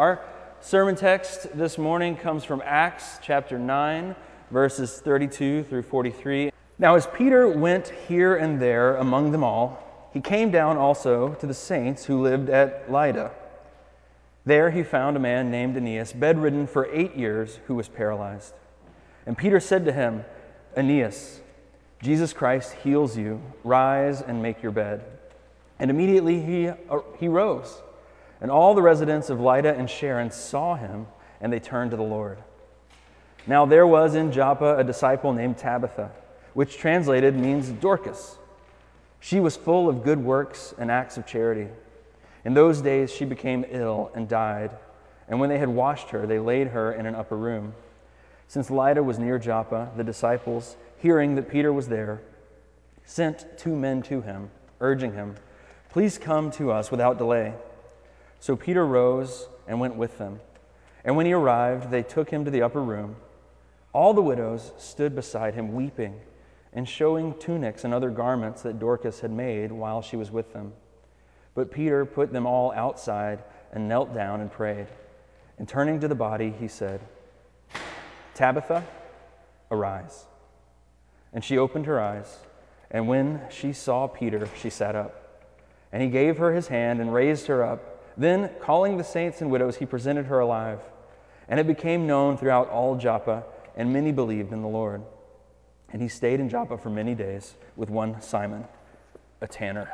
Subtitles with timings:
[0.00, 0.18] Our
[0.62, 4.16] sermon text this morning comes from Acts chapter 9,
[4.50, 6.52] verses 32 through 43.
[6.78, 11.46] Now, as Peter went here and there among them all, he came down also to
[11.46, 13.30] the saints who lived at Lydda.
[14.46, 18.54] There he found a man named Aeneas, bedridden for eight years, who was paralyzed.
[19.26, 20.24] And Peter said to him,
[20.78, 21.40] Aeneas,
[22.02, 23.42] Jesus Christ heals you.
[23.64, 25.04] Rise and make your bed.
[25.78, 27.82] And immediately he, uh, he rose.
[28.40, 31.06] And all the residents of Lydda and Sharon saw him,
[31.40, 32.38] and they turned to the Lord.
[33.46, 36.10] Now there was in Joppa a disciple named Tabitha,
[36.54, 38.38] which translated means Dorcas.
[39.20, 41.68] She was full of good works and acts of charity.
[42.44, 44.70] In those days she became ill and died,
[45.28, 47.74] and when they had washed her, they laid her in an upper room.
[48.48, 52.20] Since Lydda was near Joppa, the disciples, hearing that Peter was there,
[53.04, 55.36] sent two men to him, urging him,
[55.90, 57.54] Please come to us without delay.
[58.40, 60.40] So Peter rose and went with them.
[61.04, 63.16] And when he arrived, they took him to the upper room.
[63.92, 66.20] All the widows stood beside him, weeping
[66.72, 70.72] and showing tunics and other garments that Dorcas had made while she was with them.
[71.54, 74.86] But Peter put them all outside and knelt down and prayed.
[75.58, 77.00] And turning to the body, he said,
[78.34, 78.84] Tabitha,
[79.70, 80.26] arise.
[81.32, 82.38] And she opened her eyes,
[82.90, 85.16] and when she saw Peter, she sat up.
[85.92, 87.89] And he gave her his hand and raised her up.
[88.20, 90.80] Then, calling the saints and widows, he presented her alive.
[91.48, 95.00] And it became known throughout all Joppa, and many believed in the Lord.
[95.90, 98.66] And he stayed in Joppa for many days with one Simon,
[99.40, 99.90] a tanner.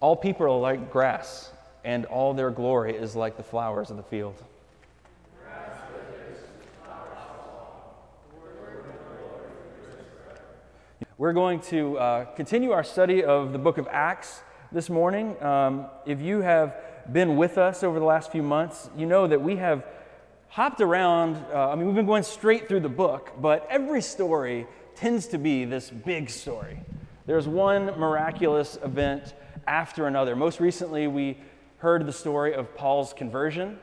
[0.00, 1.52] All people are like grass,
[1.84, 4.42] and all their glory is like the flowers of the field.
[11.18, 14.40] We're going to uh, continue our study of the book of Acts
[14.72, 15.40] this morning.
[15.42, 16.74] Um, if you have
[17.12, 19.84] been with us over the last few months, you know that we have
[20.48, 21.36] hopped around.
[21.52, 25.38] Uh, I mean, we've been going straight through the book, but every story tends to
[25.38, 26.78] be this big story.
[27.26, 29.34] There's one miraculous event
[29.66, 30.34] after another.
[30.34, 31.36] Most recently, we
[31.76, 33.78] heard the story of Paul's conversion.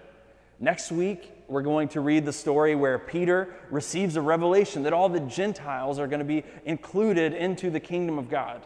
[0.59, 5.07] Next week, we're going to read the story where Peter receives a revelation that all
[5.07, 8.65] the Gentiles are going to be included into the kingdom of God.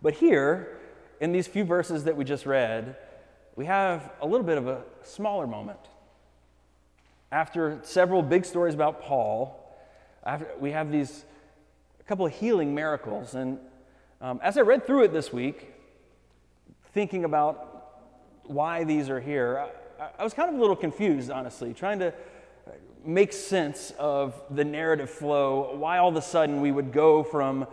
[0.00, 0.77] But here,
[1.20, 2.96] in these few verses that we just read,
[3.56, 5.80] we have a little bit of a smaller moment.
[7.32, 9.76] After several big stories about Paul,
[10.24, 11.24] after, we have these
[12.00, 13.34] a couple of healing miracles.
[13.34, 13.58] And
[14.20, 15.74] um, as I read through it this week,
[16.92, 17.74] thinking about
[18.44, 19.66] why these are here,
[20.00, 22.14] I, I was kind of a little confused, honestly, trying to
[23.04, 27.66] make sense of the narrative flow, why all of a sudden we would go from,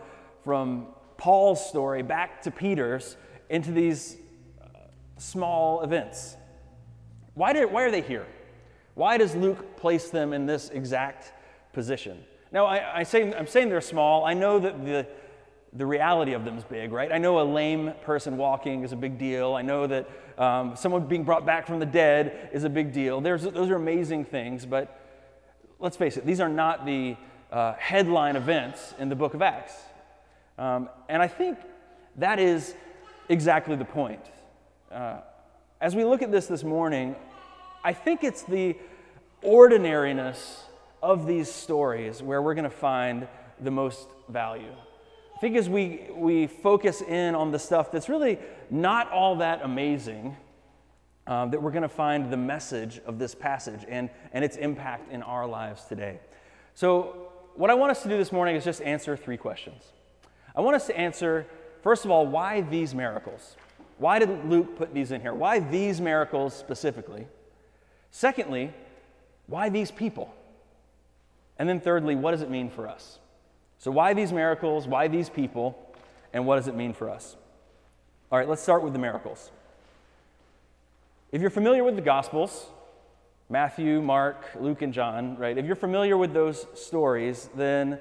[0.44, 0.86] from
[1.16, 3.16] Paul's story back to Peter's
[3.48, 4.16] into these
[4.60, 4.78] uh,
[5.18, 6.36] small events.
[7.34, 8.26] Why, did, why are they here?
[8.94, 11.32] Why does Luke place them in this exact
[11.72, 12.24] position?
[12.50, 14.24] Now, I, I say, I'm saying they're small.
[14.24, 15.06] I know that the,
[15.74, 17.12] the reality of them is big, right?
[17.12, 19.54] I know a lame person walking is a big deal.
[19.54, 20.08] I know that
[20.38, 23.20] um, someone being brought back from the dead is a big deal.
[23.20, 24.98] There's, those are amazing things, but
[25.78, 27.16] let's face it, these are not the
[27.52, 29.74] uh, headline events in the book of Acts.
[30.58, 31.58] Um, and I think
[32.16, 32.74] that is
[33.28, 34.20] exactly the point.
[34.90, 35.18] Uh,
[35.80, 37.16] as we look at this this morning,
[37.84, 38.76] I think it's the
[39.42, 40.64] ordinariness
[41.02, 43.28] of these stories where we're going to find
[43.60, 44.72] the most value.
[45.34, 48.38] I think as we, we focus in on the stuff that's really
[48.70, 50.36] not all that amazing,
[51.26, 55.12] um, that we're going to find the message of this passage and, and its impact
[55.12, 56.20] in our lives today.
[56.74, 59.82] So, what I want us to do this morning is just answer three questions.
[60.54, 61.46] I want us to answer,
[61.86, 63.56] first of all, why these miracles?
[63.98, 65.32] Why did Luke put these in here?
[65.32, 67.28] Why these miracles specifically?
[68.10, 68.72] Secondly,
[69.46, 70.34] why these people?
[71.60, 73.20] And then thirdly, what does it mean for us?
[73.78, 74.88] So, why these miracles?
[74.88, 75.78] Why these people?
[76.32, 77.36] And what does it mean for us?
[78.32, 79.52] All right, let's start with the miracles.
[81.30, 82.66] If you're familiar with the Gospels,
[83.48, 85.56] Matthew, Mark, Luke, and John, right?
[85.56, 88.00] If you're familiar with those stories, then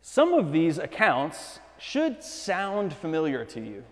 [0.00, 3.84] some of these accounts should sound familiar to you.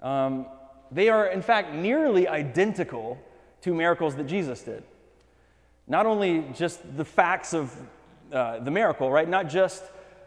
[0.00, 0.46] Um,
[0.90, 3.18] they are, in fact, nearly identical
[3.60, 4.82] to miracles that Jesus did.
[5.86, 7.74] Not only just the facts of
[8.32, 9.28] uh, the miracle, right?
[9.28, 9.84] Not just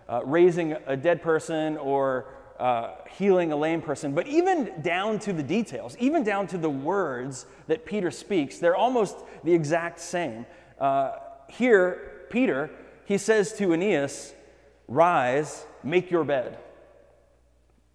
[0.07, 5.33] uh, raising a dead person or uh, healing a lame person, but even down to
[5.33, 10.45] the details, even down to the words that Peter speaks, they're almost the exact same.
[10.79, 11.13] Uh,
[11.49, 12.69] here, Peter,
[13.05, 14.33] he says to Aeneas,
[14.87, 16.57] Rise, make your bed.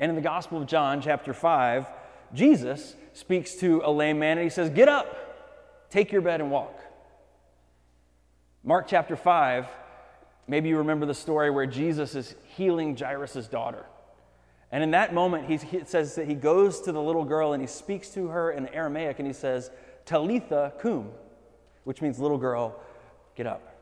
[0.00, 1.86] And in the Gospel of John, chapter 5,
[2.32, 6.50] Jesus speaks to a lame man and he says, Get up, take your bed and
[6.50, 6.81] walk.
[8.62, 9.66] Mark chapter 5,
[10.48, 13.86] maybe you remember the story where Jesus is healing Jairus' daughter.
[14.72, 17.60] And in that moment, he, he says that he goes to the little girl and
[17.60, 19.70] he speaks to her in Aramaic and he says,
[20.04, 21.10] Talitha cum,
[21.84, 22.75] which means little girl,
[23.36, 23.76] get up.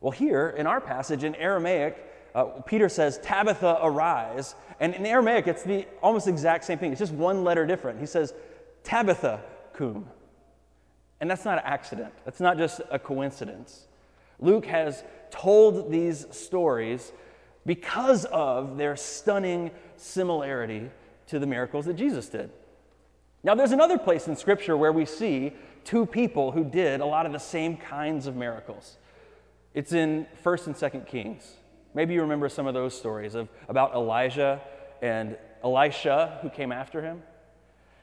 [0.00, 2.02] Well, here in our passage in Aramaic,
[2.34, 4.54] uh, Peter says, Tabitha, arise.
[4.80, 6.90] And in Aramaic, it's the almost exact same thing.
[6.90, 8.00] It's just one letter different.
[8.00, 8.34] He says,
[8.82, 9.40] Tabitha,
[9.72, 10.06] cum.
[11.20, 13.86] And that's not an accident, that's not just a coincidence.
[14.40, 17.12] Luke has told these stories
[17.64, 20.90] because of their stunning similarity
[21.28, 22.50] to the miracles that Jesus did.
[23.42, 25.52] Now, there's another place in Scripture where we see
[25.84, 28.96] two people who did a lot of the same kinds of miracles.
[29.72, 31.54] It's in 1st and 2nd Kings.
[31.94, 34.60] Maybe you remember some of those stories of, about Elijah
[35.00, 37.22] and Elisha who came after him.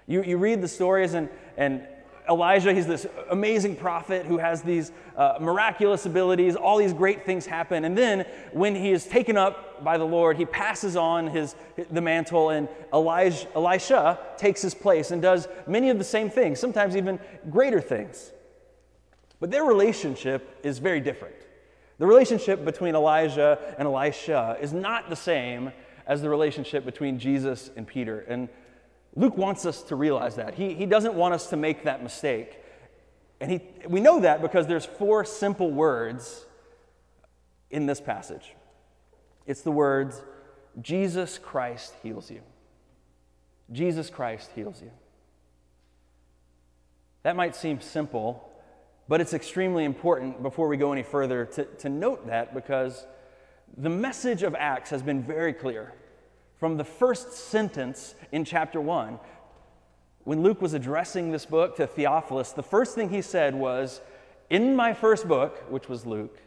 [0.07, 1.87] You, you read the stories, and, and
[2.29, 7.45] Elijah, he's this amazing prophet who has these uh, miraculous abilities, all these great things
[7.45, 7.85] happen.
[7.85, 11.55] And then when he is taken up by the Lord, he passes on his,
[11.91, 16.59] the mantle, and Elijah, Elisha takes his place and does many of the same things,
[16.59, 18.31] sometimes even greater things.
[19.39, 21.35] But their relationship is very different.
[22.01, 25.71] The relationship between Elijah and Elisha is not the same
[26.07, 28.21] as the relationship between Jesus and Peter.
[28.21, 28.49] And
[29.15, 30.55] Luke wants us to realize that.
[30.55, 32.57] He, he doesn't want us to make that mistake.
[33.39, 36.47] And he, we know that because there's four simple words
[37.69, 38.55] in this passage.
[39.45, 40.23] It's the words,
[40.81, 42.41] Jesus Christ heals you.
[43.71, 44.89] Jesus Christ heals you.
[47.21, 48.50] That might seem simple,
[49.07, 53.05] but it's extremely important before we go any further to, to note that because
[53.77, 55.93] the message of Acts has been very clear.
[56.57, 59.19] From the first sentence in chapter 1,
[60.23, 64.01] when Luke was addressing this book to Theophilus, the first thing he said was,
[64.49, 66.39] In my first book, which was Luke,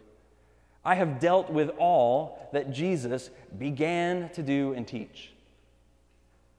[0.85, 5.33] I have dealt with all that Jesus began to do and teach.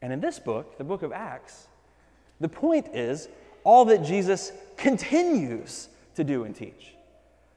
[0.01, 1.67] And in this book, the book of Acts,
[2.39, 3.29] the point is
[3.63, 6.95] all that Jesus continues to do and teach.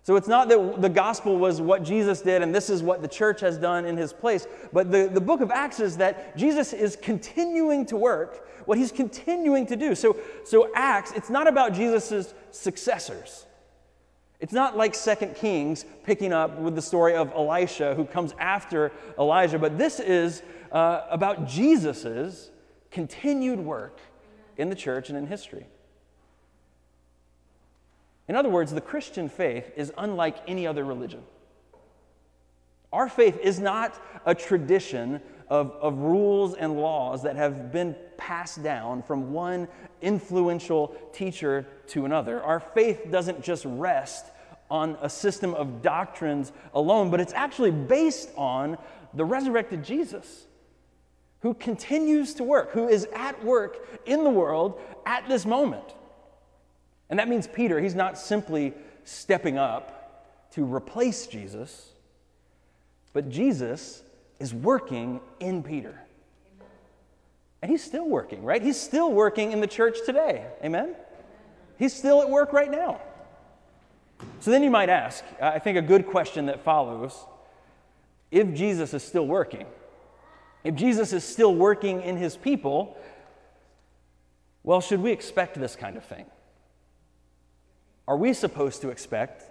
[0.08, 3.08] So it's not that the gospel was what Jesus did and this is what the
[3.08, 6.72] church has done in his place, but the, the book of Acts is that Jesus
[6.72, 9.94] is continuing to work what he's continuing to do.
[9.94, 13.44] So, so Acts, it's not about Jesus' successors.
[14.40, 18.92] It's not like Second Kings picking up with the story of Elisha who comes after
[19.18, 20.42] Elijah, but this is
[20.72, 22.50] uh, about Jesus'
[22.90, 24.00] continued work
[24.56, 25.66] in the church and in history.
[28.28, 31.22] In other words, the Christian faith is unlike any other religion.
[32.92, 38.62] Our faith is not a tradition of, of rules and laws that have been passed
[38.62, 39.68] down from one
[40.02, 42.42] influential teacher to another.
[42.42, 44.26] Our faith doesn't just rest
[44.70, 48.76] on a system of doctrines alone, but it's actually based on
[49.14, 50.46] the resurrected Jesus
[51.40, 55.94] who continues to work, who is at work in the world at this moment.
[57.10, 58.74] And that means Peter, he's not simply
[59.04, 61.92] stepping up to replace Jesus,
[63.12, 64.02] but Jesus
[64.38, 66.00] is working in Peter.
[67.60, 68.62] And he's still working, right?
[68.62, 70.46] He's still working in the church today.
[70.62, 70.94] Amen?
[71.78, 73.00] He's still at work right now.
[74.40, 77.16] So then you might ask, I think a good question that follows
[78.30, 79.66] if Jesus is still working,
[80.64, 82.96] if Jesus is still working in his people,
[84.62, 86.26] well, should we expect this kind of thing?
[88.08, 89.44] Are we supposed to expect,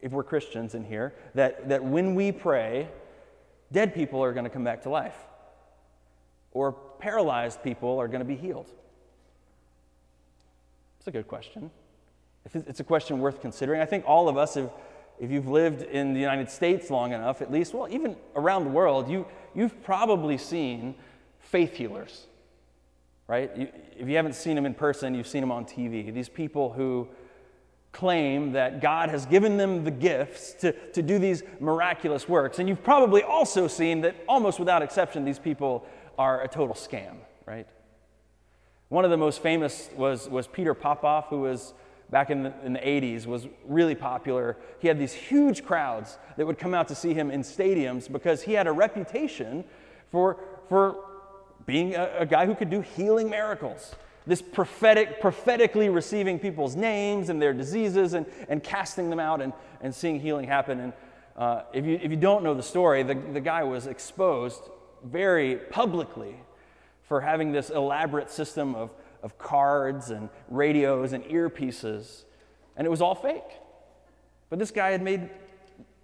[0.00, 2.88] if we're Christians in here, that, that when we pray,
[3.70, 5.14] dead people are going to come back to life?
[6.52, 8.72] Or paralyzed people are going to be healed?
[10.98, 11.70] It's a good question.
[12.54, 13.82] It's a question worth considering.
[13.82, 14.70] I think all of us, if,
[15.20, 18.70] if you've lived in the United States long enough, at least, well, even around the
[18.70, 20.94] world, you, you've probably seen
[21.40, 22.26] faith healers,
[23.26, 23.54] right?
[23.54, 26.12] You, if you haven't seen them in person, you've seen them on TV.
[26.12, 27.06] These people who
[27.98, 32.60] claim that God has given them the gifts to, to do these miraculous works.
[32.60, 35.84] And you've probably also seen that almost without exception, these people
[36.16, 37.66] are a total scam, right?
[38.88, 41.74] One of the most famous was, was Peter Popoff, who was
[42.08, 44.56] back in the, in the 80s, was really popular.
[44.78, 48.42] He had these huge crowds that would come out to see him in stadiums because
[48.42, 49.64] he had a reputation
[50.12, 50.38] for,
[50.68, 51.04] for
[51.66, 53.96] being a, a guy who could do healing miracles
[54.28, 59.54] this prophetic, prophetically receiving people's names and their diseases and, and casting them out and,
[59.80, 60.78] and seeing healing happen.
[60.80, 60.92] And
[61.34, 64.60] uh, if, you, if you don't know the story, the, the guy was exposed
[65.02, 66.36] very publicly
[67.04, 68.90] for having this elaborate system of,
[69.22, 72.24] of cards and radios and earpieces,
[72.76, 73.42] and it was all fake.
[74.50, 75.30] But this guy had made,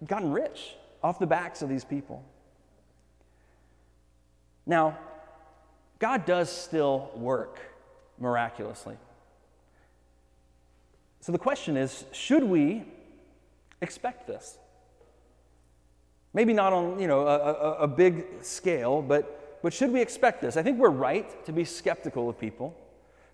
[0.07, 2.23] gotten rich off the backs of these people.
[4.65, 4.97] Now,
[5.99, 7.59] God does still work
[8.19, 8.97] miraculously.
[11.21, 12.83] So the question is should we
[13.81, 14.57] expect this?
[16.33, 20.41] Maybe not on you know, a, a, a big scale, but, but should we expect
[20.41, 20.57] this?
[20.57, 22.75] I think we're right to be skeptical of people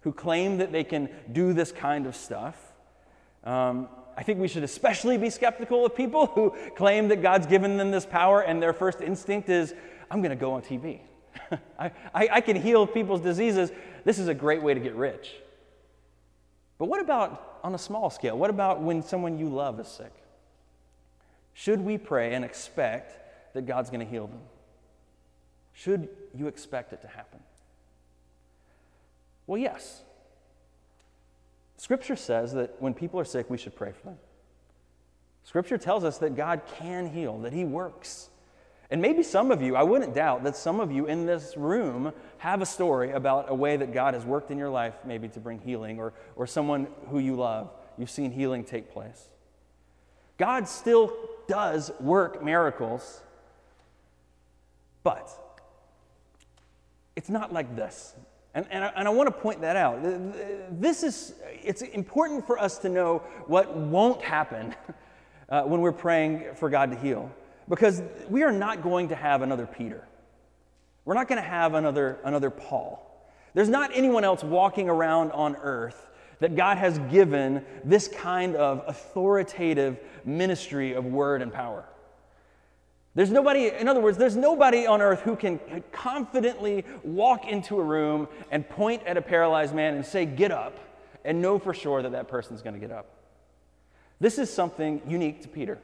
[0.01, 2.55] who claim that they can do this kind of stuff.
[3.43, 7.77] Um, I think we should especially be skeptical of people who claim that God's given
[7.77, 9.73] them this power and their first instinct is,
[10.09, 10.99] I'm going to go on TV.
[11.79, 13.71] I, I, I can heal people's diseases.
[14.03, 15.33] This is a great way to get rich.
[16.77, 18.37] But what about on a small scale?
[18.37, 20.13] What about when someone you love is sick?
[21.53, 24.39] Should we pray and expect that God's going to heal them?
[25.73, 27.39] Should you expect it to happen?
[29.45, 30.01] Well, yes.
[31.77, 34.17] Scripture says that when people are sick, we should pray for them.
[35.43, 38.30] Scripture tells us that God can heal, that He works.
[38.91, 42.11] And maybe some of you, I wouldn't doubt that some of you in this room
[42.39, 45.39] have a story about a way that God has worked in your life, maybe to
[45.39, 47.71] bring healing, or, or someone who you love.
[47.97, 49.29] You've seen healing take place.
[50.37, 51.13] God still
[51.47, 53.21] does work miracles,
[55.03, 55.29] but
[57.15, 58.13] it's not like this.
[58.53, 59.99] And, and, I, and I want to point that out.
[60.81, 61.33] This is,
[61.63, 64.75] it's important for us to know what won't happen
[65.49, 67.31] uh, when we're praying for God to heal.
[67.71, 70.05] Because we are not going to have another Peter.
[71.05, 73.07] We're not going to have another, another Paul.
[73.53, 76.09] There's not anyone else walking around on earth
[76.41, 81.85] that God has given this kind of authoritative ministry of word and power.
[83.15, 85.57] There's nobody, in other words, there's nobody on earth who can
[85.93, 90.77] confidently walk into a room and point at a paralyzed man and say, Get up,
[91.23, 93.05] and know for sure that that person's going to get up.
[94.19, 95.79] This is something unique to Peter.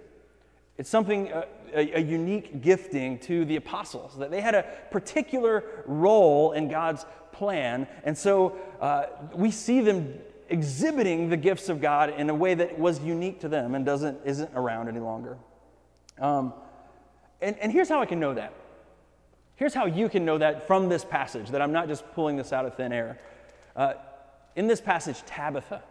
[0.78, 5.84] It's something, uh, a, a, unique gifting to the apostles, that they had a particular
[5.88, 7.88] role in God's plan.
[8.04, 10.20] And so uh, we see them
[10.50, 14.20] exhibiting the gifts of God in a way that was unique to them and doesn't,
[14.24, 15.38] isn't around any longer.
[16.20, 16.54] Um,
[17.42, 18.54] and, and here's how I can know that.
[19.56, 22.54] Here's how you can know that from this passage, that I'm not just pulling this
[22.54, 23.20] out of thin air.
[23.76, 23.94] Uh,
[24.56, 25.84] in this passage, Tabitha,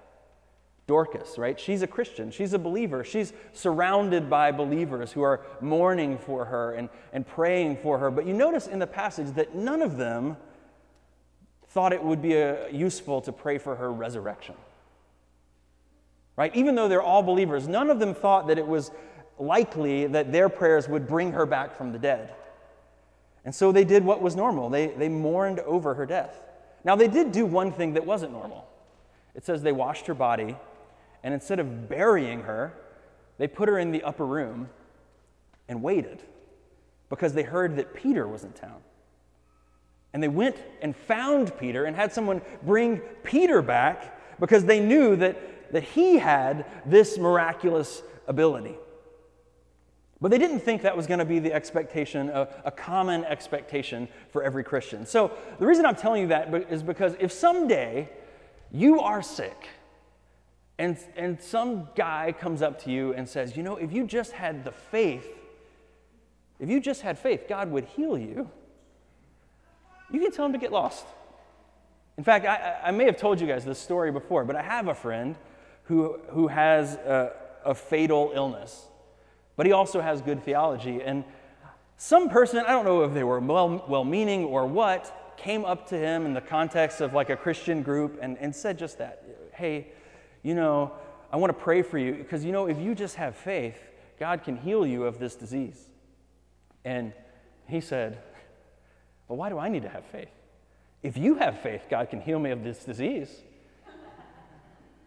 [0.86, 1.58] Dorcas, right?
[1.58, 2.30] She's a Christian.
[2.30, 3.02] She's a believer.
[3.02, 8.10] She's surrounded by believers who are mourning for her and, and praying for her.
[8.10, 10.36] But you notice in the passage that none of them
[11.68, 14.54] thought it would be a, uh, useful to pray for her resurrection.
[16.36, 16.54] Right?
[16.54, 18.92] Even though they're all believers, none of them thought that it was
[19.38, 22.32] likely that their prayers would bring her back from the dead.
[23.44, 24.70] And so they did what was normal.
[24.70, 26.42] They, they mourned over her death.
[26.84, 28.68] Now, they did do one thing that wasn't normal.
[29.34, 30.56] It says they washed her body,
[31.26, 32.72] and instead of burying her,
[33.38, 34.68] they put her in the upper room
[35.68, 36.22] and waited
[37.08, 38.80] because they heard that Peter was in town.
[40.12, 45.16] And they went and found Peter and had someone bring Peter back because they knew
[45.16, 48.76] that, that he had this miraculous ability.
[50.20, 54.06] But they didn't think that was going to be the expectation, a, a, common expectation
[54.30, 55.04] for every Christian.
[55.04, 58.10] So the reason I'm telling you that is because if someday
[58.70, 59.70] you are sick
[60.78, 64.32] and, and some guy comes up to you and says, you know, if you just
[64.32, 65.26] had the faith,
[66.58, 68.50] if you just had faith, God would heal you,
[70.10, 71.06] you can tell him to get lost.
[72.16, 74.88] In fact, I, I may have told you guys this story before, but I have
[74.88, 75.36] a friend
[75.84, 77.32] who, who has a,
[77.64, 78.86] a fatal illness
[79.56, 81.02] but he also has good theology.
[81.02, 81.24] And
[81.96, 85.98] some person, I don't know if they were well meaning or what, came up to
[85.98, 89.88] him in the context of like a Christian group and, and said just that Hey,
[90.46, 90.92] you know,
[91.32, 93.76] I want to pray for you because, you know, if you just have faith,
[94.20, 95.88] God can heal you of this disease.
[96.84, 97.12] And
[97.66, 98.22] he said,
[99.26, 100.30] Well, why do I need to have faith?
[101.02, 103.28] If you have faith, God can heal me of this disease.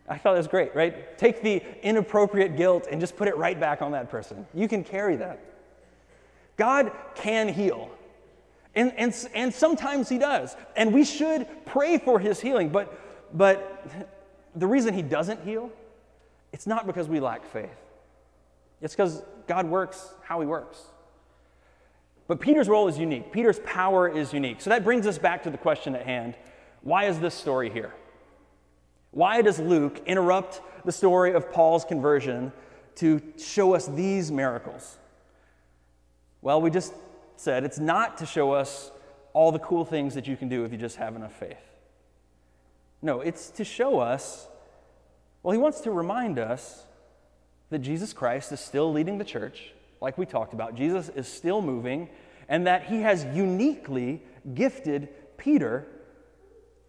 [0.10, 1.18] I thought that was great, right?
[1.18, 4.46] Take the inappropriate guilt and just put it right back on that person.
[4.54, 5.40] You can carry that.
[6.58, 7.90] God can heal.
[8.76, 10.58] And, and, and sometimes He does.
[10.76, 12.70] And we should pray for His healing.
[12.70, 13.00] But,
[13.38, 14.19] but
[14.60, 15.72] the reason He doesn't heal,
[16.52, 17.78] it's not because we lack faith,
[18.82, 20.82] it's because God works how He works.
[22.28, 24.62] But Peter's role is unique, Peter's power is unique.
[24.62, 26.36] So that brings us back to the question at hand
[26.82, 27.94] why is this story here?
[29.12, 32.54] Why does Luke interrupt the story of Paul's conversion
[32.96, 34.98] to show us these miracles?
[36.42, 36.94] Well, we just
[37.36, 38.92] said it's not to show us
[39.34, 41.69] all the cool things that you can do if you just have enough faith.
[43.02, 44.48] No, it's to show us,
[45.42, 46.86] well, he wants to remind us
[47.70, 50.76] that Jesus Christ is still leading the church, like we talked about.
[50.76, 52.10] Jesus is still moving,
[52.48, 54.22] and that he has uniquely
[54.54, 55.88] gifted Peter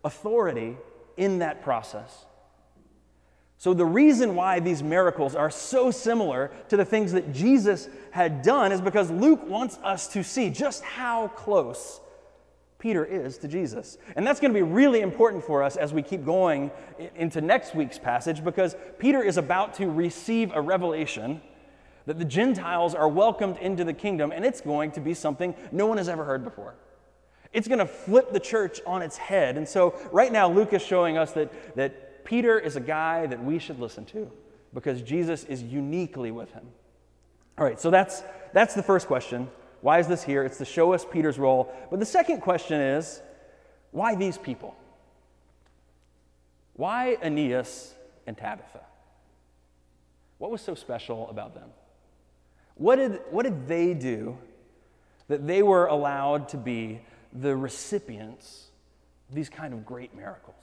[0.04, 0.76] authority
[1.16, 2.24] in that process.
[3.58, 8.40] So, the reason why these miracles are so similar to the things that Jesus had
[8.40, 12.00] done is because Luke wants us to see just how close
[12.80, 13.98] Peter is to Jesus.
[14.16, 16.72] And that's going to be really important for us as we keep going
[17.14, 21.40] into next week's passage because Peter is about to receive a revelation
[22.06, 25.86] that the Gentiles are welcomed into the kingdom, and it's going to be something no
[25.86, 26.74] one has ever heard before.
[27.52, 29.56] It's going to flip the church on its head.
[29.56, 33.44] And so, right now, Luke is showing us that, that Peter is a guy that
[33.44, 34.30] we should listen to
[34.72, 36.66] because Jesus is uniquely with him.
[37.58, 38.22] All right, so that's,
[38.52, 39.48] that's the first question.
[39.80, 40.44] Why is this here?
[40.44, 41.72] It's to show us Peter's role.
[41.90, 43.22] But the second question is
[43.90, 44.76] why these people?
[46.74, 47.94] Why Aeneas
[48.26, 48.80] and Tabitha?
[50.38, 51.70] What was so special about them?
[52.74, 54.38] What did, what did they do
[55.28, 57.00] that they were allowed to be
[57.32, 58.68] the recipients
[59.28, 60.56] of these kind of great miracles?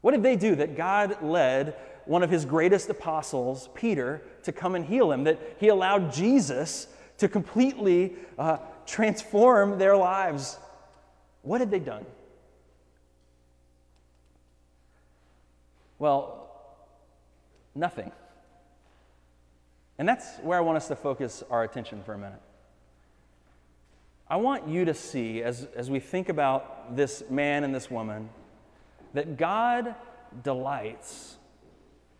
[0.00, 1.76] What did they do that God led
[2.06, 5.24] one of his greatest apostles, Peter, to come and heal him?
[5.24, 6.88] That he allowed Jesus
[7.22, 10.58] to completely uh, transform their lives.
[11.42, 12.04] What had they done?
[16.00, 16.50] Well,
[17.76, 18.10] nothing.
[19.98, 22.42] And that's where I want us to focus our attention for a minute.
[24.26, 28.30] I want you to see, as, as we think about this man and this woman,
[29.14, 29.94] that God
[30.42, 31.36] delights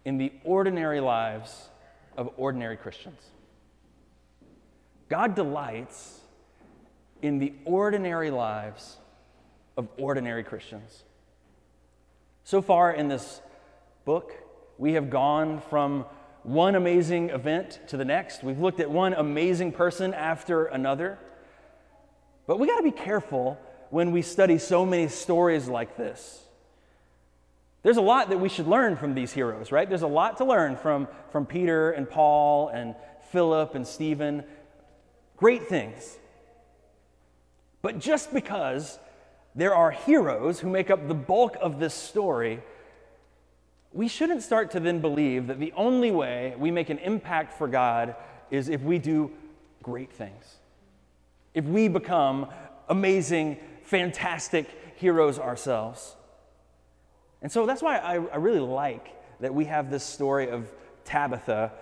[0.04, 1.70] in the ordinary lives
[2.16, 3.20] of ordinary Christians.
[5.08, 6.20] God delights
[7.20, 8.96] in the ordinary lives
[9.76, 11.04] of ordinary Christians.
[12.44, 13.40] So far in this
[14.04, 14.32] book,
[14.78, 16.04] we have gone from
[16.42, 18.42] one amazing event to the next.
[18.42, 21.18] We've looked at one amazing person after another.
[22.46, 23.58] But we got to be careful
[23.90, 26.42] when we study so many stories like this.
[27.82, 29.88] There's a lot that we should learn from these heroes, right?
[29.88, 32.94] There's a lot to learn from, from Peter and Paul and
[33.30, 34.44] Philip and Stephen.
[35.42, 36.16] Great things.
[37.82, 38.98] But just because
[39.54, 42.62] there are heroes who make up the bulk of this story,
[43.92, 47.68] we shouldn't start to then believe that the only way we make an impact for
[47.68, 48.16] God
[48.50, 49.30] is if we do
[49.82, 50.56] great things
[51.54, 52.46] if we become
[52.88, 56.16] amazing, fantastic heroes ourselves.
[57.42, 59.08] And so that's why I, I really like
[59.40, 60.72] that we have this story of
[61.04, 61.72] Tabitha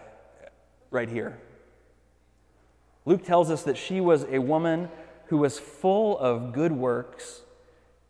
[0.90, 1.38] right here.
[3.11, 4.88] Luke tells us that she was a woman
[5.27, 7.40] who was full of good works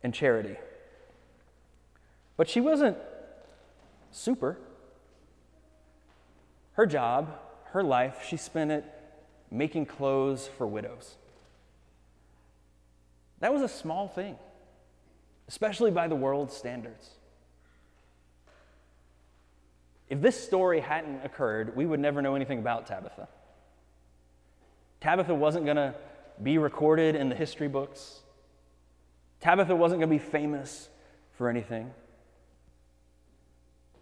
[0.03, 0.57] and charity.
[2.37, 2.99] But she wasn't
[4.11, 4.59] super.
[6.73, 7.35] Her job,
[7.71, 8.85] her life, she spent it
[9.49, 11.15] making clothes for widows.
[13.39, 14.35] That was a small thing,
[15.47, 17.09] especially by the world's standards.
[20.11, 23.27] If this story hadn't occurred, we would never know anything about Tabitha.
[25.01, 25.93] Tabitha wasn't going to
[26.41, 28.21] be recorded in the history books.
[29.41, 30.89] Tabitha wasn't going to be famous
[31.33, 31.91] for anything.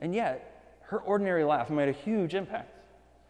[0.02, 2.74] And yet, her ordinary life made a huge impact.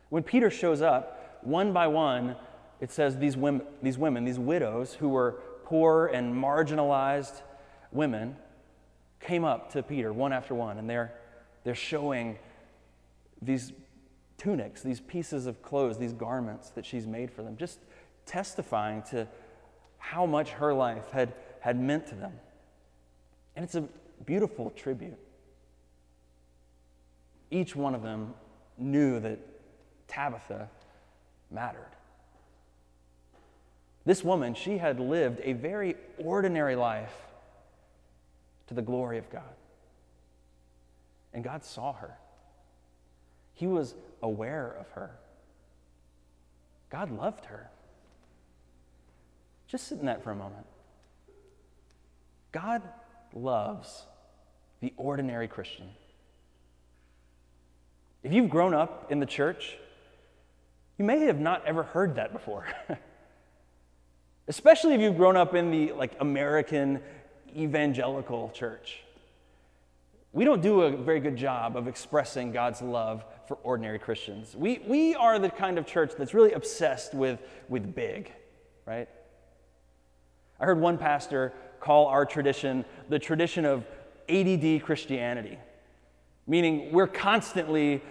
[0.10, 2.36] When Peter shows up, one by one,
[2.80, 7.42] it says these women, these, women, these widows who were poor and marginalized
[7.92, 8.36] women
[9.20, 11.14] came up to Peter one after one, and they're,
[11.64, 12.38] they're showing
[13.42, 13.74] these
[14.40, 17.80] tunics, these pieces of clothes, these garments that she's made for them, just
[18.26, 19.28] testifying to
[19.98, 22.34] how much her life had, had meant to them.
[23.56, 23.84] And it's a
[24.26, 25.20] beautiful tribute.
[27.52, 28.34] Each one of them
[28.78, 29.40] knew that
[30.08, 30.70] Tabitha
[31.52, 31.92] mattered.
[34.06, 37.14] This woman, she had lived a very ordinary life
[38.68, 39.44] to the glory of God.
[41.34, 42.18] And God saw her,
[43.60, 43.94] He was
[44.24, 45.12] aware of her.
[46.90, 47.70] God loved her.
[49.68, 50.66] Just sit in that for a moment.
[52.54, 52.82] God
[53.34, 54.06] loves
[54.80, 55.90] the ordinary Christian.
[58.24, 59.78] If you've grown up in the church,
[60.98, 62.66] you may have not ever heard that before.
[64.48, 67.02] especially if you've grown up in the like American
[67.54, 69.04] evangelical church.
[70.32, 74.56] We don't do a very good job of expressing God's love for ordinary Christians.
[74.56, 78.32] We, we are the kind of church that's really obsessed with, with big,
[78.86, 79.10] right?
[80.60, 83.88] I heard one pastor call our tradition the tradition of
[84.28, 85.58] ADD Christianity,
[86.46, 88.04] meaning we're constantly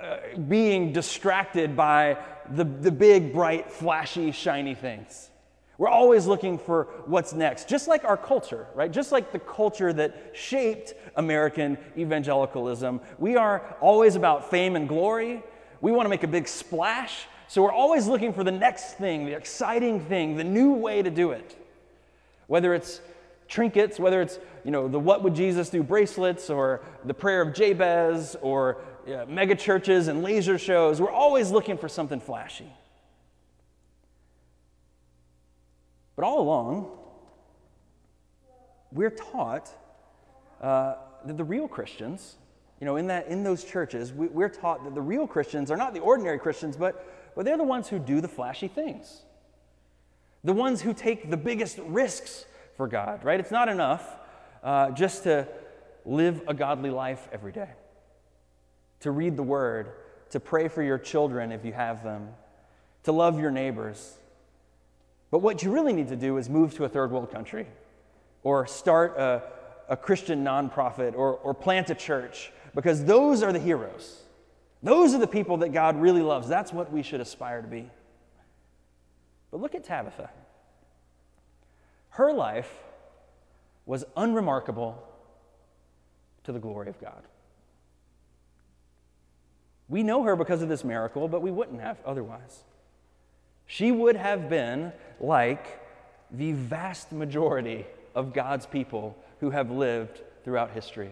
[0.00, 0.16] uh,
[0.48, 2.18] being distracted by
[2.50, 5.30] the, the big, bright, flashy, shiny things.
[5.78, 8.90] We're always looking for what's next, just like our culture, right?
[8.90, 13.00] Just like the culture that shaped American evangelicalism.
[13.18, 15.42] We are always about fame and glory.
[15.82, 17.26] We want to make a big splash.
[17.48, 21.10] So we're always looking for the next thing, the exciting thing, the new way to
[21.10, 21.56] do it.
[22.46, 23.00] Whether it's
[23.48, 27.54] trinkets, whether it's you know the What Would Jesus Do bracelets, or the Prayer of
[27.54, 28.78] Jabez, or
[29.28, 32.72] mega churches and laser shows, we're always looking for something flashy.
[36.16, 36.90] But all along,
[38.90, 39.70] we're taught
[40.60, 42.36] uh, that the real Christians,
[42.80, 45.76] you know, in, that, in those churches, we, we're taught that the real Christians are
[45.76, 49.22] not the ordinary Christians, but, but they're the ones who do the flashy things.
[50.42, 53.38] The ones who take the biggest risks for God, right?
[53.38, 54.18] It's not enough
[54.62, 55.46] uh, just to
[56.04, 57.70] live a godly life every day,
[59.00, 59.90] to read the word,
[60.30, 62.28] to pray for your children if you have them,
[63.02, 64.14] to love your neighbors.
[65.30, 67.66] But what you really need to do is move to a third world country
[68.42, 69.42] or start a,
[69.88, 74.22] a Christian nonprofit or, or plant a church because those are the heroes.
[74.82, 76.48] Those are the people that God really loves.
[76.48, 77.90] That's what we should aspire to be.
[79.50, 80.30] But look at Tabitha.
[82.10, 82.72] Her life
[83.84, 85.02] was unremarkable
[86.44, 87.22] to the glory of God.
[89.88, 92.64] We know her because of this miracle, but we wouldn't have otherwise.
[93.66, 95.80] She would have been like
[96.30, 101.10] the vast majority of God's people who have lived throughout history.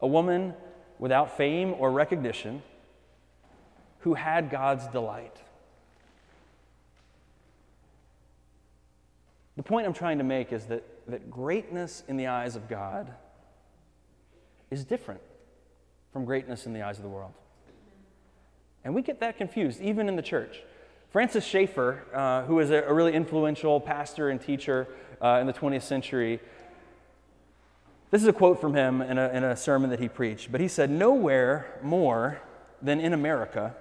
[0.00, 0.54] A woman
[0.98, 2.62] without fame or recognition
[4.00, 5.36] who had God's delight.
[9.56, 13.12] The point I'm trying to make is that, that greatness in the eyes of God
[14.70, 15.20] is different
[16.12, 17.32] from greatness in the eyes of the world.
[18.84, 20.62] And we get that confused, even in the church.
[21.12, 24.88] Francis Schaeffer, uh, who was a, a, really influential pastor and teacher
[25.20, 26.40] uh, in the 20th century,
[28.10, 30.50] this is a quote from him in a, in a sermon that he preached.
[30.50, 32.40] But he said, Nowhere more
[32.80, 33.74] than in America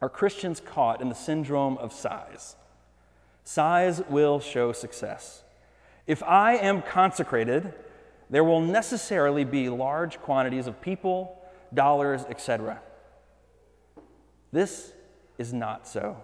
[0.00, 2.54] are Christians caught in the syndrome of size.
[3.42, 5.42] Size will show success.
[6.06, 7.74] If I am consecrated,
[8.30, 11.42] there will necessarily be large quantities of people,
[11.74, 12.80] dollars, etc.
[14.52, 14.92] This
[15.38, 16.18] is not so.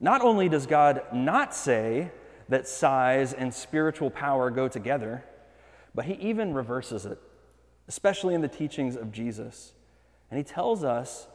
[0.00, 2.10] Not only does God not say
[2.48, 5.24] that size and spiritual power go together,
[5.94, 7.18] but he even reverses it,
[7.88, 9.72] especially in the teachings of Jesus.
[10.30, 11.26] And he tells us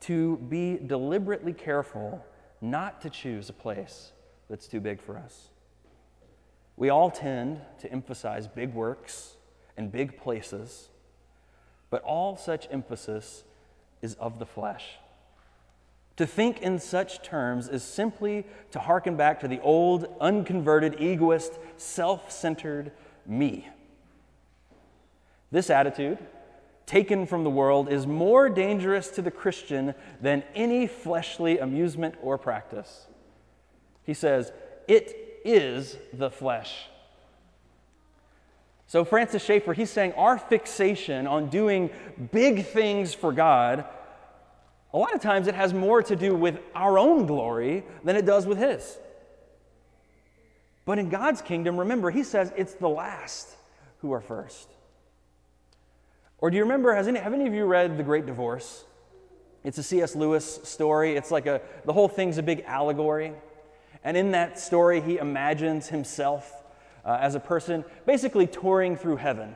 [0.00, 2.24] to be deliberately careful
[2.60, 4.12] not to choose a place
[4.48, 5.48] that's too big for us.
[6.76, 9.36] We all tend to emphasize big works
[9.76, 10.88] and big places,
[11.88, 13.44] but all such emphasis
[14.02, 14.96] is of the flesh.
[16.20, 21.58] To think in such terms is simply to hearken back to the old, unconverted, egoist,
[21.78, 22.92] self centered
[23.24, 23.66] me.
[25.50, 26.18] This attitude
[26.84, 32.36] taken from the world is more dangerous to the Christian than any fleshly amusement or
[32.36, 33.06] practice.
[34.04, 34.52] He says,
[34.86, 36.88] It is the flesh.
[38.86, 41.88] So, Francis Schaeffer, he's saying our fixation on doing
[42.30, 43.86] big things for God,
[44.92, 48.26] a lot of times it has more to do with our own glory than it
[48.26, 48.98] does with His.
[50.84, 53.48] But in God's kingdom, remember, He says it's the last
[53.98, 54.68] who are first.
[56.38, 58.84] Or do you remember, has any, have any of you read The Great Divorce?
[59.62, 60.16] It's a C.S.
[60.16, 61.16] Lewis story.
[61.16, 63.34] It's like a, the whole thing's a big allegory.
[64.02, 66.50] And in that story, he imagines himself
[67.04, 69.54] uh, as a person basically touring through heaven.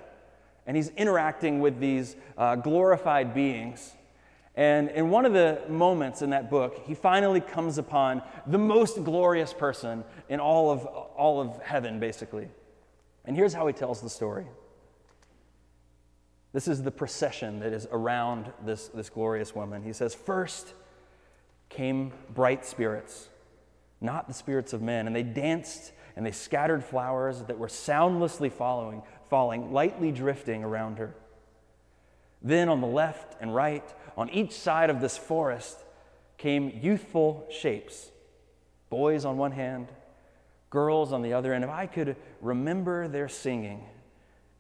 [0.67, 3.93] And he's interacting with these uh, glorified beings.
[4.57, 9.03] And in one of the moments in that book, he finally comes upon the most
[9.03, 12.49] glorious person in all of, all of heaven, basically.
[13.25, 14.47] And here's how he tells the story.
[16.53, 19.83] This is the procession that is around this, this glorious woman.
[19.83, 20.75] He says, First
[21.69, 23.29] came bright spirits,
[24.01, 28.49] not the spirits of men, and they danced and they scattered flowers that were soundlessly
[28.49, 31.13] following, falling, lightly drifting around her.
[32.45, 33.85] Then on the left and right,
[34.17, 35.79] on each side of this forest,
[36.39, 38.13] came youthful shapes
[38.95, 39.89] boys on one hand,
[40.71, 41.53] girls on the other.
[41.53, 43.83] And if I could remember their singing,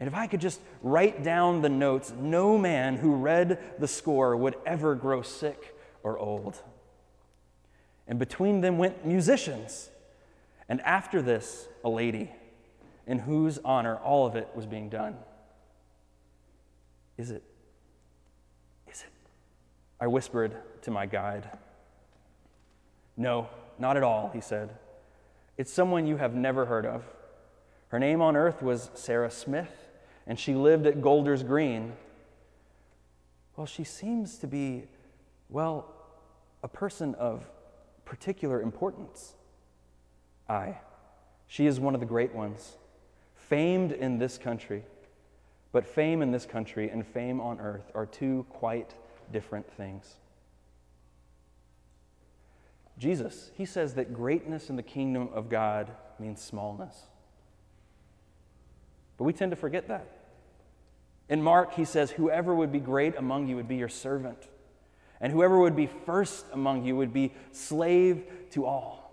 [0.01, 4.37] and if I could just write down the notes, no man who read the score
[4.37, 6.61] would ever grow sick or old.
[8.09, 9.89] And between them went musicians,
[10.69, 12.33] and after this, a lady,
[13.07, 15.15] in whose honor all of it was being done.
[17.17, 17.45] Is it?
[20.05, 21.49] I whispered to my guide.
[23.17, 24.77] No, not at all, he said.
[25.57, 27.05] It's someone you have never heard of.
[27.89, 29.73] Her name on earth was Sarah Smith,
[30.27, 31.95] and she lived at Golders Green.
[33.57, 34.85] Well, she seems to be,
[35.49, 35.91] well,
[36.63, 37.47] a person of
[38.05, 39.33] particular importance.
[40.51, 40.81] Aye,
[41.47, 42.77] she is one of the great ones,
[43.37, 44.83] famed in this country.
[45.73, 48.93] But fame in this country and fame on earth are two quite
[49.33, 50.17] different things.
[52.99, 57.07] Jesus, he says that greatness in the kingdom of God means smallness.
[59.19, 60.07] But we tend to forget that.
[61.29, 64.39] In Mark, he says, Whoever would be great among you would be your servant,
[65.21, 69.05] and whoever would be first among you would be slave to all.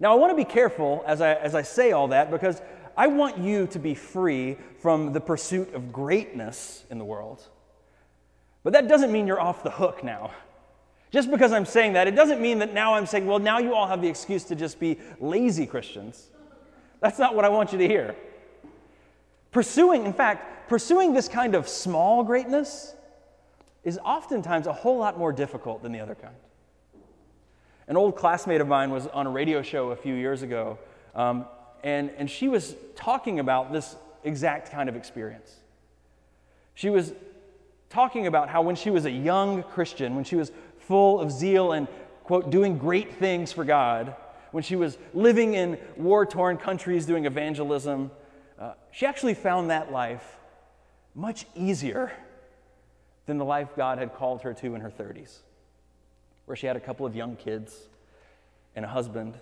[0.00, 2.60] Now, I want to be careful as I, as I say all that because
[2.96, 7.42] I want you to be free from the pursuit of greatness in the world.
[8.64, 10.30] But that doesn't mean you're off the hook now.
[11.10, 13.74] Just because I'm saying that, it doesn't mean that now I'm saying, well, now you
[13.74, 16.30] all have the excuse to just be lazy Christians.
[17.00, 18.16] That's not what I want you to hear.
[19.50, 22.94] Pursuing, in fact, pursuing this kind of small greatness
[23.84, 26.34] is oftentimes a whole lot more difficult than the other kind.
[27.88, 30.78] An old classmate of mine was on a radio show a few years ago,
[31.14, 31.44] um,
[31.82, 35.56] and, and she was talking about this exact kind of experience.
[36.74, 37.12] She was
[37.92, 41.72] talking about how when she was a young Christian, when she was full of zeal
[41.72, 41.86] and,
[42.24, 44.16] quote, doing great things for God,
[44.50, 48.10] when she was living in war torn countries doing evangelism,
[48.58, 50.38] uh, she actually found that life
[51.14, 52.10] much easier
[53.26, 55.38] than the life God had called her to in her 30s,
[56.46, 57.76] where she had a couple of young kids
[58.74, 59.34] and a husband.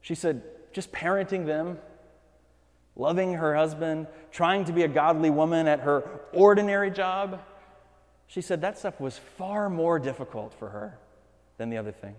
[0.00, 1.78] She said, just parenting them,
[2.96, 6.02] loving her husband, trying to be a godly woman at her
[6.32, 7.40] ordinary job.
[8.26, 10.98] She said that stuff was far more difficult for her
[11.58, 12.14] than the other thing.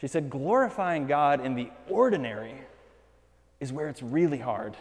[0.00, 2.54] She said, glorifying God in the ordinary
[3.58, 4.76] is where it's really hard.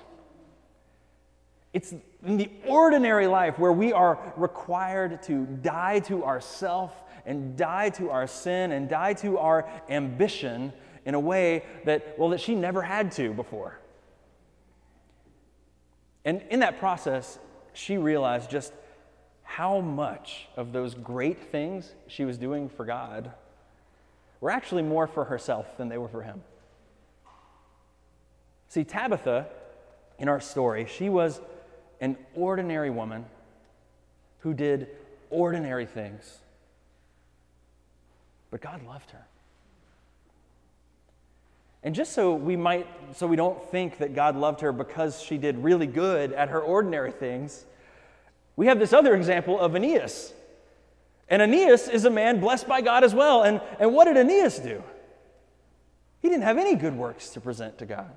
[1.74, 1.94] It's
[2.26, 6.94] in the ordinary life where we are required to die to ourself
[7.26, 10.72] and die to our sin and die to our ambition
[11.06, 13.80] in a way that, well, that she never had to before.
[16.28, 17.40] And in that process,
[17.72, 18.74] she realized just
[19.44, 23.32] how much of those great things she was doing for God
[24.42, 26.44] were actually more for herself than they were for him.
[28.68, 29.48] See, Tabitha,
[30.20, 31.40] in our story, she was
[32.02, 33.24] an ordinary woman
[34.40, 34.90] who did
[35.30, 36.40] ordinary things.
[38.52, 39.26] But God loved her.
[41.88, 45.38] And just so we might, so we don't think that God loved her because she
[45.38, 47.64] did really good at her ordinary things,
[48.58, 50.34] we have this other example of Aeneas.
[51.30, 53.44] And Aeneas is a man blessed by God as well.
[53.44, 54.84] And, and what did Aeneas do?
[56.20, 58.12] He didn't have any good works to present to God.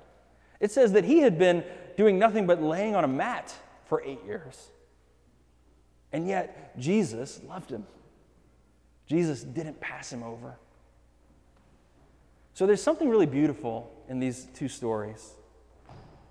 [0.59, 1.63] It says that he had been
[1.95, 3.55] doing nothing but laying on a mat
[3.85, 4.69] for eight years.
[6.11, 7.87] And yet, Jesus loved him.
[9.07, 10.57] Jesus didn't pass him over.
[12.53, 15.31] So there's something really beautiful in these two stories.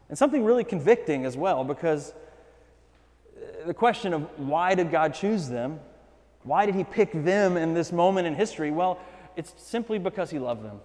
[0.09, 2.13] And something really convicting as well, because
[3.37, 5.81] uh, the question of why did God choose them?
[6.43, 8.71] Why did He pick them in this moment in history?
[8.71, 8.99] Well,
[9.37, 10.81] it's simply because He loved them.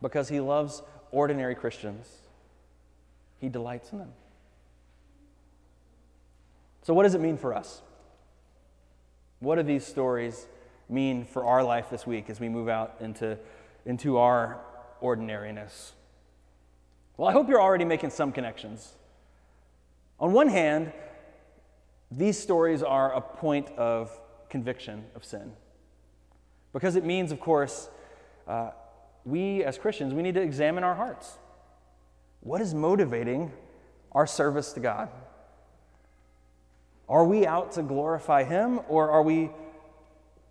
[0.00, 2.08] Because He loves ordinary Christians,
[3.40, 4.12] He delights in them.
[6.82, 7.82] So, what does it mean for us?
[9.40, 10.46] What do these stories
[10.88, 13.38] mean for our life this week as we move out into
[13.84, 14.60] into our
[15.00, 15.92] ordinariness?
[17.16, 18.92] Well, I hope you're already making some connections.
[20.20, 20.92] On one hand,
[22.10, 24.10] these stories are a point of
[24.48, 25.52] conviction of sin.
[26.72, 27.88] Because it means, of course,
[28.46, 28.70] uh,
[29.24, 31.38] we as Christians, we need to examine our hearts.
[32.40, 33.52] What is motivating
[34.12, 35.08] our service to God?
[37.08, 39.50] Are we out to glorify Him, or are we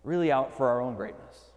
[0.04, 1.47] really out for our own greatness?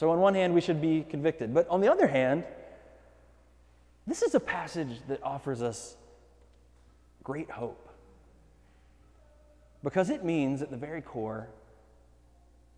[0.00, 1.52] So, on one hand, we should be convicted.
[1.52, 2.44] But on the other hand,
[4.06, 5.94] this is a passage that offers us
[7.22, 7.86] great hope.
[9.84, 11.48] Because it means at the very core,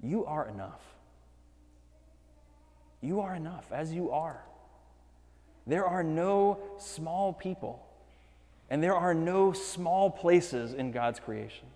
[0.02, 0.80] you are enough.
[3.00, 4.42] You are enough as you are.
[5.64, 7.86] There are no small people,
[8.68, 11.68] and there are no small places in God's creation.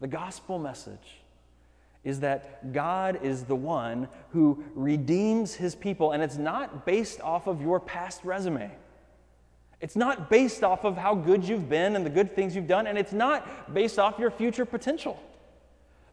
[0.00, 1.19] The gospel message
[2.02, 7.46] is that God is the one who redeems his people, and it's not based off
[7.46, 8.70] of your past resume.
[9.80, 12.86] It's not based off of how good you've been and the good things you've done,
[12.86, 15.20] and it's not based off your future potential.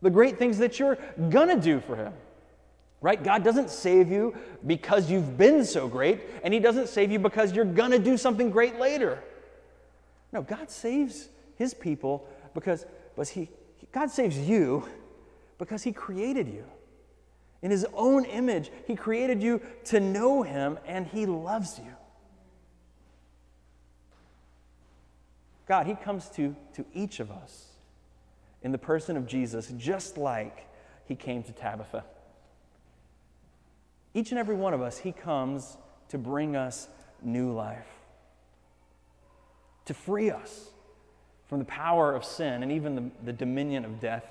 [0.01, 0.97] The great things that you're
[1.29, 2.13] gonna do for him.
[2.99, 3.23] Right?
[3.23, 7.53] God doesn't save you because you've been so great, and He doesn't save you because
[7.53, 9.23] you're gonna do something great later.
[10.33, 13.49] No, God saves His people because, because he,
[13.91, 14.83] God saves you
[15.57, 16.65] because He created you.
[17.61, 21.93] In His own image, He created you to know Him, and He loves you.
[25.67, 27.65] God, He comes to, to each of us
[28.63, 30.67] in the person of Jesus, just like
[31.05, 32.03] He came to Tabitha.
[34.13, 35.77] Each and every one of us, He comes
[36.09, 36.87] to bring us
[37.21, 37.87] new life,
[39.85, 40.69] to free us
[41.47, 44.25] from the power of sin and even the, the dominion of death.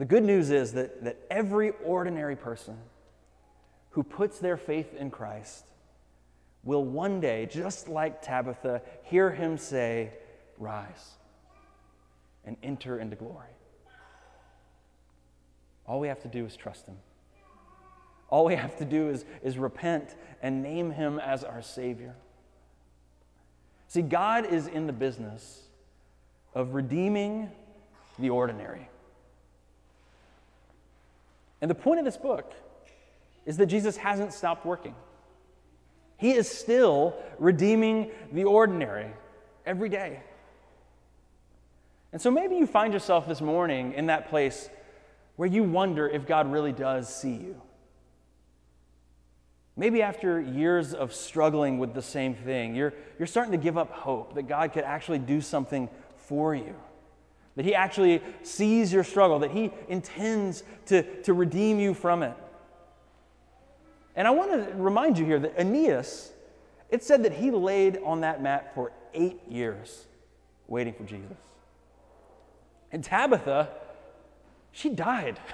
[0.00, 2.78] The good news is that, that every ordinary person
[3.90, 5.66] who puts their faith in Christ
[6.64, 10.14] will one day, just like Tabitha, hear him say,
[10.56, 11.16] Rise
[12.46, 13.50] and enter into glory.
[15.86, 16.96] All we have to do is trust him.
[18.30, 22.16] All we have to do is, is repent and name him as our Savior.
[23.86, 25.64] See, God is in the business
[26.54, 27.50] of redeeming
[28.18, 28.88] the ordinary.
[31.60, 32.52] And the point of this book
[33.46, 34.94] is that Jesus hasn't stopped working.
[36.16, 39.10] He is still redeeming the ordinary
[39.64, 40.20] every day.
[42.12, 44.68] And so maybe you find yourself this morning in that place
[45.36, 47.60] where you wonder if God really does see you.
[49.76, 53.90] Maybe after years of struggling with the same thing, you're, you're starting to give up
[53.90, 56.74] hope that God could actually do something for you.
[57.56, 62.34] That He actually sees your struggle, that He intends to, to redeem you from it.
[64.16, 66.32] And I want to remind you here that Aeneas,
[66.90, 70.06] it said that he laid on that mat for eight years
[70.66, 71.36] waiting for Jesus.
[72.92, 73.68] And Tabitha,
[74.72, 75.38] she died.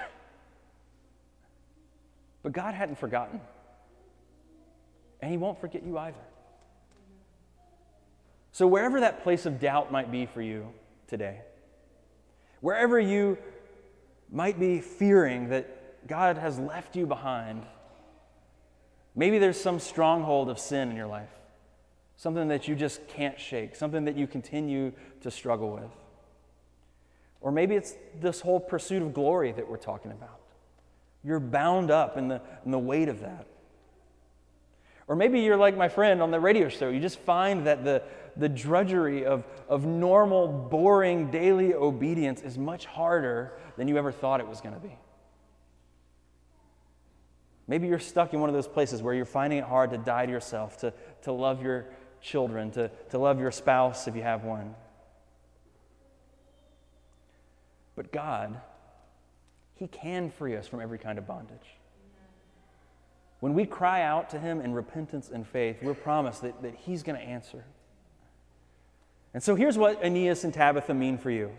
[2.43, 3.41] But God hadn't forgotten.
[5.21, 6.15] And He won't forget you either.
[8.53, 10.71] So, wherever that place of doubt might be for you
[11.07, 11.41] today,
[12.61, 13.37] wherever you
[14.31, 17.65] might be fearing that God has left you behind,
[19.15, 21.29] maybe there's some stronghold of sin in your life,
[22.15, 24.91] something that you just can't shake, something that you continue
[25.21, 25.91] to struggle with.
[27.41, 30.39] Or maybe it's this whole pursuit of glory that we're talking about.
[31.23, 33.45] You're bound up in the, in the weight of that.
[35.07, 36.89] Or maybe you're like my friend on the radio show.
[36.89, 38.03] You just find that the,
[38.39, 44.39] the drudgery of, of normal, boring daily obedience is much harder than you ever thought
[44.39, 44.97] it was going to be.
[47.67, 50.25] Maybe you're stuck in one of those places where you're finding it hard to die
[50.25, 51.85] to yourself, to, to love your
[52.21, 54.73] children, to, to love your spouse if you have one.
[57.95, 58.61] But God,
[59.75, 61.75] He can free us from every kind of bondage.
[63.39, 67.03] When we cry out to Him in repentance and faith, we're promised that, that He's
[67.03, 67.65] going to answer.
[69.33, 71.51] And so here's what Aeneas and Tabitha mean for you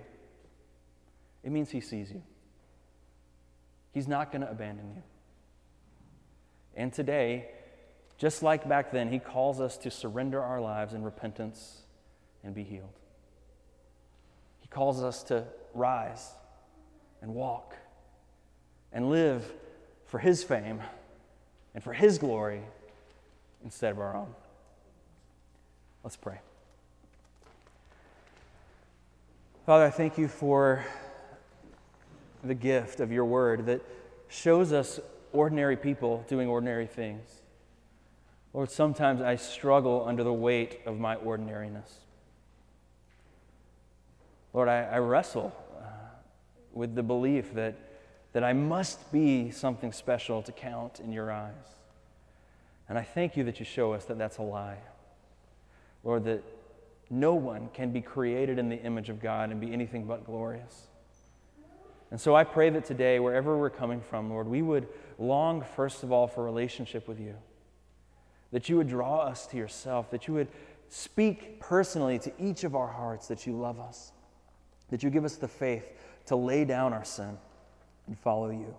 [1.45, 2.23] it means He sees you,
[3.93, 5.03] He's not going to abandon you.
[6.75, 7.49] And today,
[8.19, 11.83] just like back then, He calls us to surrender our lives in repentance
[12.45, 12.99] and be healed.
[14.61, 16.31] He calls us to rise
[17.23, 17.75] and walk
[18.93, 19.51] and live
[20.07, 20.81] for His fame
[21.75, 22.63] and for His glory
[23.65, 24.35] instead of our own.
[26.03, 26.41] Let's pray.
[29.69, 30.83] Father, I thank you for
[32.43, 33.83] the gift of your word that
[34.29, 34.99] shows us
[35.35, 37.43] ordinary people doing ordinary things.
[38.55, 41.99] Lord, sometimes I struggle under the weight of my ordinariness.
[44.55, 45.85] Lord, I, I wrestle uh,
[46.73, 47.77] with the belief that
[48.33, 51.53] that I must be something special to count in your eyes.
[52.89, 54.79] And I thank you that you show us that that's a lie.
[56.05, 56.43] Lord, that
[57.11, 60.89] no one can be created in the image of God and be anything but glorious.
[62.11, 64.89] And so I pray that today, wherever we're coming from, Lord, we would
[65.19, 67.35] long, first of all, for relationship with you.
[68.51, 70.49] That you would draw us to yourself, that you would
[70.89, 74.13] speak personally to each of our hearts that you love us,
[74.91, 75.85] that you give us the faith
[76.27, 77.37] to lay down our sin
[78.07, 78.75] and follow you.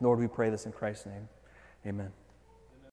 [0.00, 1.28] Lord, we pray this in Christ's name.
[1.86, 2.12] Amen.